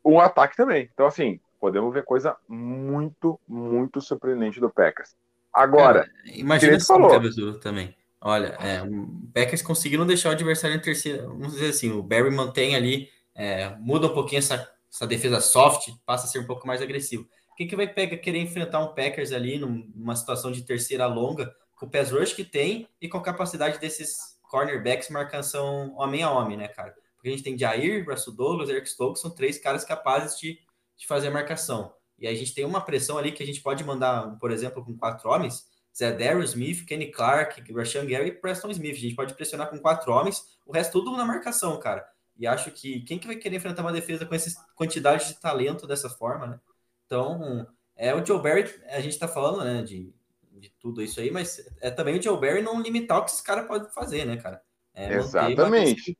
[0.05, 0.89] um ataque também.
[0.93, 5.15] Então, assim, podemos ver coisa muito, muito surpreendente do Packers.
[5.53, 7.11] Agora, Cara, imagina se falou
[7.59, 7.95] também.
[8.19, 11.27] Olha, é, o Packers conseguiram deixar o adversário em terceira.
[11.27, 15.89] Vamos dizer assim, o Barry mantém ali, é, muda um pouquinho essa, essa defesa soft,
[16.05, 17.27] passa a ser um pouco mais agressivo.
[17.51, 21.53] O que, que vai pegar, querer enfrentar um Packers ali numa situação de terceira longa,
[21.75, 26.31] com o pass rush que tem e com a capacidade desses cornerbacks marcação homem a
[26.31, 26.95] homem, né, cara?
[27.15, 30.59] Porque a gente tem Jair, Russell Douglas, Eric Stokes, são três caras capazes de,
[30.95, 31.93] de fazer a marcação.
[32.23, 34.95] E a gente tem uma pressão ali que a gente pode mandar, por exemplo, com
[34.95, 38.95] quatro homens, Zé Darryl Smith, Kenny Clark, Rashan Gary e Preston Smith.
[38.95, 42.07] A gente pode pressionar com quatro homens, o resto tudo na marcação, cara.
[42.37, 45.85] E acho que quem que vai querer enfrentar uma defesa com essa quantidade de talento
[45.85, 46.59] dessa forma, né?
[47.05, 50.15] Então, é o Joe Barry, a gente tá falando, né, de,
[50.49, 53.41] de tudo isso aí, mas é também o Joe Barry não limitar o que esses
[53.41, 54.61] caras podem fazer, né, cara?
[54.93, 56.15] É Exatamente.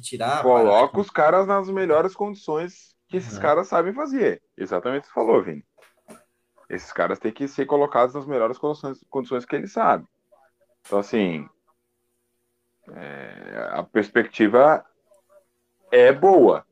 [0.00, 3.42] Tirar, Coloca os caras nas melhores condições que esses uhum.
[3.42, 4.40] caras sabem fazer.
[4.56, 5.64] Exatamente o que você falou, Vini.
[6.68, 10.06] Esses caras têm que ser colocados nas melhores condições, condições que eles sabem.
[10.86, 11.48] Então, assim,
[12.92, 14.84] é, a perspectiva
[15.90, 16.64] é boa.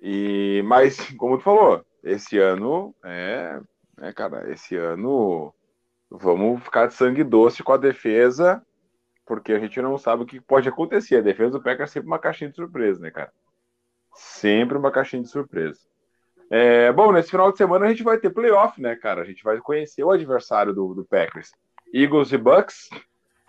[0.00, 3.60] E, mas, como tu falou, esse ano é,
[4.00, 5.52] é, cara, esse ano
[6.10, 8.64] vamos ficar de sangue doce com a defesa,
[9.26, 11.16] porque a gente não sabe o que pode acontecer.
[11.16, 13.30] A defesa do Packers é sempre uma caixinha de surpresa, né, cara?
[14.16, 15.78] Sempre uma caixinha de surpresa.
[16.50, 19.22] É, bom, nesse final de semana a gente vai ter playoff, né, cara?
[19.22, 21.52] A gente vai conhecer o adversário do, do Packers.
[21.92, 22.88] Eagles e Bucks,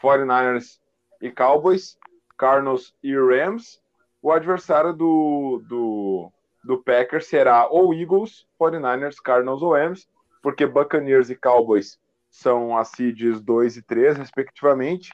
[0.01, 0.80] 49ers
[1.21, 1.97] e Cowboys,
[2.38, 3.82] Cardinals e Rams,
[4.21, 6.32] o adversário do, do,
[6.63, 10.08] do Packers será ou Eagles, 49ers, Cardinals ou Rams,
[10.41, 11.99] porque Buccaneers e Cowboys
[12.30, 15.12] são as seeds 2 e 3, respectivamente.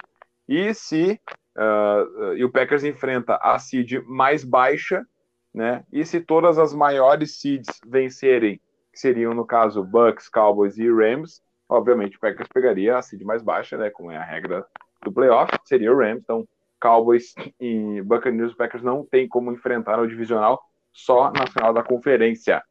[0.47, 1.19] E se
[1.57, 5.05] uh, e o Packers enfrenta a seed mais baixa,
[5.53, 5.83] né?
[5.91, 8.59] E se todas as maiores seeds vencerem,
[8.91, 13.41] que seriam no caso Bucks, Cowboys e Rams, obviamente o Packers pegaria a seed mais
[13.41, 13.89] baixa, né?
[13.89, 14.65] Como é a regra
[15.03, 16.21] do playoff, seria o Rams.
[16.23, 16.47] Então,
[16.79, 20.61] Cowboys e Buccaneers, o Packers não tem como enfrentar no divisional,
[20.91, 22.61] só na final da conferência.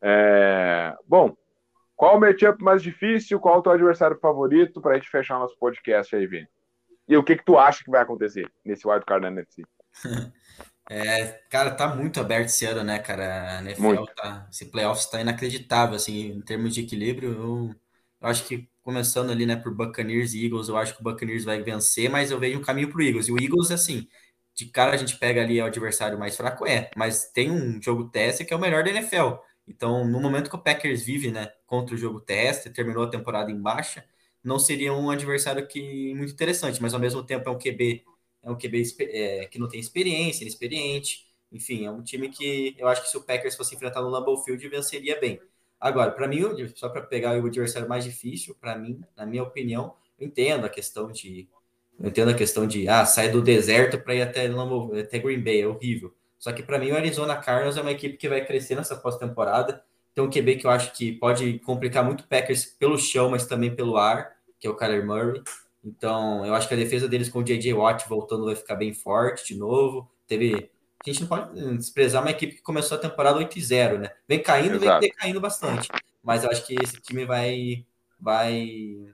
[0.00, 0.94] É...
[1.06, 1.36] Bom,
[1.94, 3.38] qual o matchup mais difícil?
[3.38, 6.48] Qual o teu adversário favorito para a gente fechar nosso podcast aí, Vini?
[7.06, 9.62] E o que que tu acha que vai acontecer nesse wild card da NFC?
[10.90, 13.58] É, cara, tá muito aberto esse ano, né, cara?
[13.58, 14.14] A NFL muito.
[14.14, 17.32] tá, esse playoffs tá inacreditável, assim, em termos de equilíbrio.
[17.32, 17.74] Eu,
[18.20, 21.44] eu, acho que começando ali, né, por Buccaneers e Eagles, eu acho que o Buccaneers
[21.44, 23.28] vai vencer, mas eu vejo um caminho pro Eagles.
[23.28, 24.08] E o Eagles, assim,
[24.54, 28.08] de cara a gente pega ali o adversário mais fraco, é, mas tem um jogo
[28.08, 29.36] teste que é o melhor da NFL.
[29.66, 33.50] Então, no momento que o Packers vive, né, contra o jogo teste, terminou a temporada
[33.50, 34.04] em baixa,
[34.42, 38.04] não seria um adversário que muito interessante, mas ao mesmo tempo é um QB,
[38.42, 41.26] é um QB é, que não tem experiência, inexperiente.
[41.50, 44.42] Enfim, é um time que eu acho que se o Packers fosse enfrentar no Lambeau
[44.42, 45.40] Field, venceria bem.
[45.80, 46.40] Agora, para mim,
[46.74, 50.68] só para pegar o adversário mais difícil, para mim, na minha opinião, eu entendo a
[50.68, 51.48] questão de
[52.00, 55.42] eu entendo a questão de ah, sair do deserto para ir até, Lambeau, até Green
[55.42, 56.14] Bay, é horrível.
[56.38, 59.84] Só que para mim o Arizona Cardinals é uma equipe que vai crescer nessa pós-temporada
[60.14, 63.46] tem um QB que eu acho que pode complicar muito o Packers pelo chão, mas
[63.46, 65.42] também pelo ar, que é o Kyler Murray.
[65.84, 67.72] Então, eu acho que a defesa deles com o J.J.
[67.74, 70.10] Watt voltando vai ficar bem forte de novo.
[70.26, 70.70] Teve.
[71.04, 74.10] A gente não pode desprezar uma equipe que começou a temporada 8 0, né?
[74.28, 75.00] Vem caindo, Exato.
[75.00, 75.88] vem decaindo bastante.
[76.22, 77.84] Mas eu acho que esse time vai,
[78.20, 79.12] vai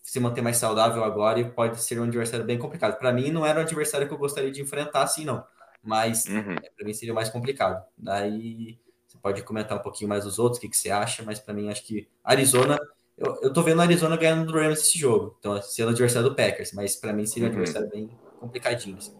[0.00, 2.96] se manter mais saudável agora e pode ser um adversário bem complicado.
[2.96, 5.44] Para mim, não era um adversário que eu gostaria de enfrentar assim, não.
[5.82, 6.54] Mas uhum.
[6.54, 7.84] para mim seria mais complicado.
[7.96, 8.78] Daí
[9.20, 11.68] pode comentar um pouquinho mais os outros, o que, que você acha, mas para mim
[11.70, 12.78] acho que Arizona,
[13.18, 16.36] eu, eu tô vendo a Arizona ganhando do Rams esse jogo, então sendo adversário do
[16.36, 17.58] Packers, mas para mim seria um uhum.
[17.58, 18.96] adversário bem complicadinho.
[18.96, 19.16] Assim.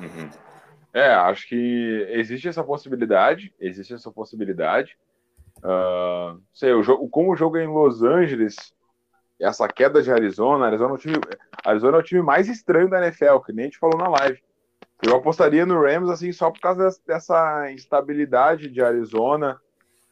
[0.00, 0.30] Uhum.
[0.94, 4.96] É, acho que existe essa possibilidade, existe essa possibilidade.
[5.58, 8.56] Uh, sei, o jogo, como o jogo é em Los Angeles,
[9.40, 11.20] essa queda de Arizona, Arizona é o time,
[11.64, 14.40] Arizona é o time mais estranho da NFL, que nem a gente falou na live.
[15.02, 19.60] Eu apostaria no Rams assim só por causa dessa instabilidade de Arizona.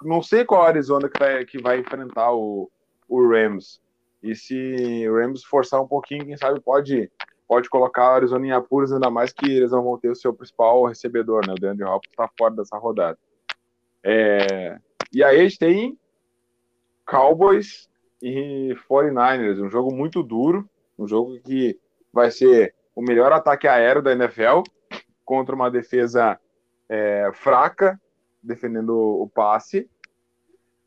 [0.03, 2.69] Não sei qual Arizona que vai, que vai enfrentar o,
[3.11, 3.81] o Rams.
[4.23, 7.11] E se o Rams forçar um pouquinho, quem sabe pode
[7.49, 10.33] pode colocar o Arizona em apuros, ainda mais que eles não vão ter o seu
[10.33, 11.53] principal recebedor, né?
[11.53, 13.19] O DeAndre Hopkins está fora dessa rodada.
[14.05, 14.79] É...
[15.13, 15.99] E aí a gente tem
[17.05, 17.91] Cowboys
[18.23, 21.77] e 49ers, um jogo muito duro, um jogo que
[22.13, 24.63] vai ser o melhor ataque aéreo da NFL
[25.25, 26.39] contra uma defesa
[26.89, 28.01] é, fraca,
[28.41, 29.91] defendendo o passe.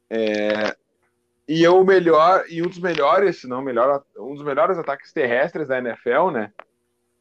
[0.09, 0.77] É,
[1.47, 5.12] e é o melhor, e um dos melhores, se não melhor, um dos melhores ataques
[5.12, 6.53] terrestres da NFL, né?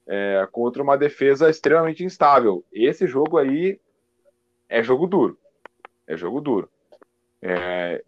[0.06, 2.64] É, contra uma defesa extremamente instável.
[2.72, 3.80] Esse jogo aí
[4.68, 5.38] é jogo duro.
[6.06, 6.68] É jogo duro.
[7.40, 8.02] É,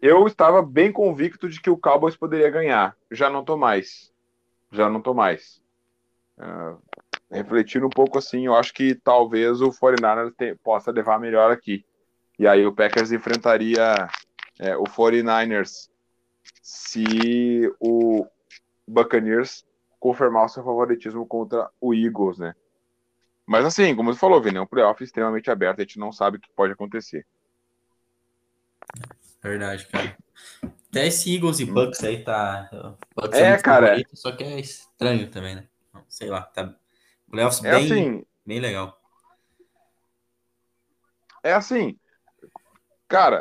[0.00, 2.96] eu estava bem convicto de que o Cowboys poderia ganhar.
[3.10, 4.10] Já não tô mais.
[4.72, 5.60] Já não tô mais.
[6.38, 6.78] Uh,
[7.30, 11.84] refletindo um pouco assim, eu acho que talvez o 49ers possa levar melhor aqui.
[12.38, 14.08] E aí o Packers enfrentaria
[14.60, 15.88] é, o 49ers
[16.62, 18.26] se o
[18.86, 19.64] Buccaneers
[19.98, 22.54] confirmar o seu favoritismo contra o Eagles, né?
[23.46, 26.36] Mas assim, como você falou, Vini, é um playoff extremamente aberto, a gente não sabe
[26.36, 27.26] o que pode acontecer.
[29.42, 30.16] Verdade, cara.
[30.90, 32.68] Até esse Eagles e Bucks aí tá.
[33.14, 33.86] Pode ser é, cara.
[33.86, 35.66] Favorito, só que é estranho também, né?
[36.08, 36.74] Sei lá, tá
[37.30, 39.00] Playoffs é bem, assim, bem legal.
[41.42, 41.98] É assim,
[43.08, 43.40] cara,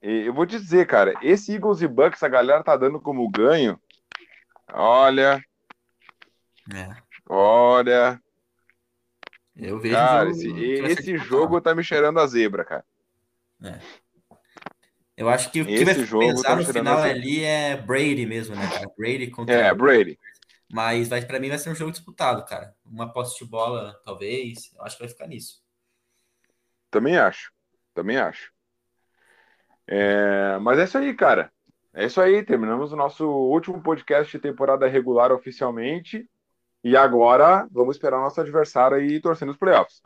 [0.00, 3.80] eu vou te dizer, cara, esse Eagles e Bucks a galera tá dando como ganho.
[4.72, 5.44] Olha.
[6.74, 6.96] É.
[7.28, 8.20] Olha.
[9.54, 9.94] Eu vejo.
[9.94, 12.84] Cara, esse, esse jogo tá me cheirando a zebra, cara.
[13.62, 13.78] É.
[15.16, 18.24] Eu acho que o que esse vai jogo pesar tá no final ali é Brady
[18.24, 18.86] mesmo, né, cara?
[18.96, 19.54] Brady contra.
[19.54, 20.18] É, Brady.
[20.72, 22.74] Mas vai para mim vai ser um jogo disputado, cara.
[22.86, 24.72] Uma posse de bola, talvez.
[24.74, 25.62] Eu acho que vai ficar nisso.
[26.90, 27.52] Também acho.
[27.92, 28.50] Também acho.
[29.90, 30.56] É...
[30.60, 31.52] Mas é isso aí, cara.
[31.92, 32.44] É isso aí.
[32.44, 36.28] Terminamos o nosso último podcast de temporada regular oficialmente.
[36.82, 40.00] E agora vamos esperar o nosso adversário aí torcendo os playoffs.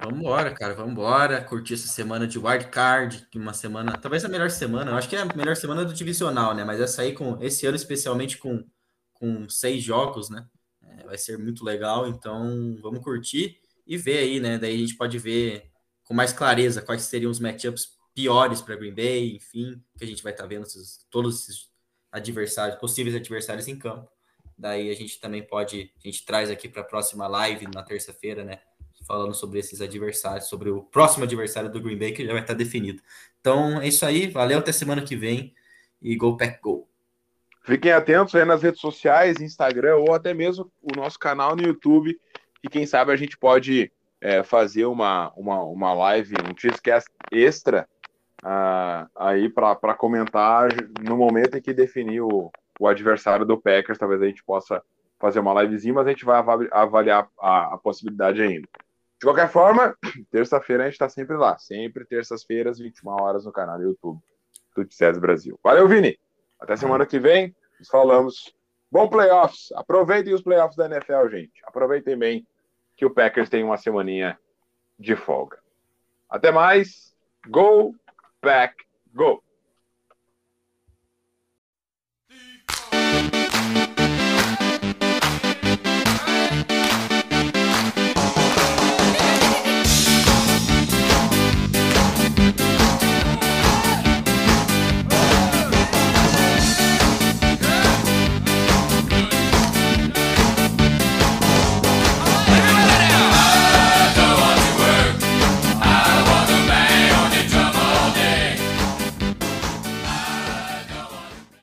[0.00, 0.74] Vamos embora, cara.
[0.74, 1.42] Vamos embora.
[1.42, 4.92] Curtir essa semana de wild card, que uma semana, talvez a melhor semana.
[4.92, 6.64] Eu acho que é a melhor semana do divisional, né?
[6.64, 8.64] Mas essa aí com esse ano especialmente com
[9.18, 10.46] com seis jogos, né?
[10.80, 13.56] É, vai ser muito legal, então vamos curtir
[13.86, 14.58] e ver aí, né?
[14.58, 15.64] Daí a gente pode ver
[16.04, 20.24] com mais clareza quais seriam os matchups piores para Green Bay, enfim, que a gente
[20.24, 21.70] vai estar tá vendo esses, todos esses
[22.10, 24.10] adversários, possíveis adversários em campo.
[24.58, 28.42] Daí a gente também pode, a gente traz aqui para a próxima live na terça-feira,
[28.42, 28.58] né?
[29.06, 32.54] Falando sobre esses adversários, sobre o próximo adversário do Green Bay que já vai estar
[32.54, 33.00] tá definido.
[33.40, 35.54] Então é isso aí, valeu até semana que vem
[36.02, 36.88] e Go Pack Go.
[37.62, 42.18] Fiquem atentos aí nas redes sociais, Instagram ou até mesmo o nosso canal no YouTube,
[42.64, 47.88] e quem sabe a gente pode é, fazer uma, uma, uma live, um Cheesecast extra
[48.44, 50.68] uh, aí para comentar
[51.02, 53.98] no momento em que definir o, o adversário do Packers.
[53.98, 54.82] Talvez a gente possa
[55.18, 58.68] fazer uma livezinha, mas a gente vai avaliar a, a possibilidade ainda.
[59.18, 59.96] De qualquer forma,
[60.30, 61.58] terça-feira a gente está sempre lá.
[61.58, 64.20] Sempre terças-feiras, 21 horas no canal do YouTube
[64.76, 65.58] do César Brasil.
[65.62, 66.18] Valeu, Vini.
[66.60, 67.54] Até semana que vem.
[67.78, 68.54] Nos falamos.
[68.90, 69.72] Bom playoffs.
[69.72, 71.60] Aproveitem os playoffs da NFL, gente.
[71.64, 72.46] Aproveitem bem
[72.96, 74.38] que o Packers tem uma semaninha
[74.98, 75.58] de folga.
[76.28, 77.14] Até mais.
[77.48, 77.94] Go,
[78.42, 78.74] Pack,
[79.16, 79.42] go!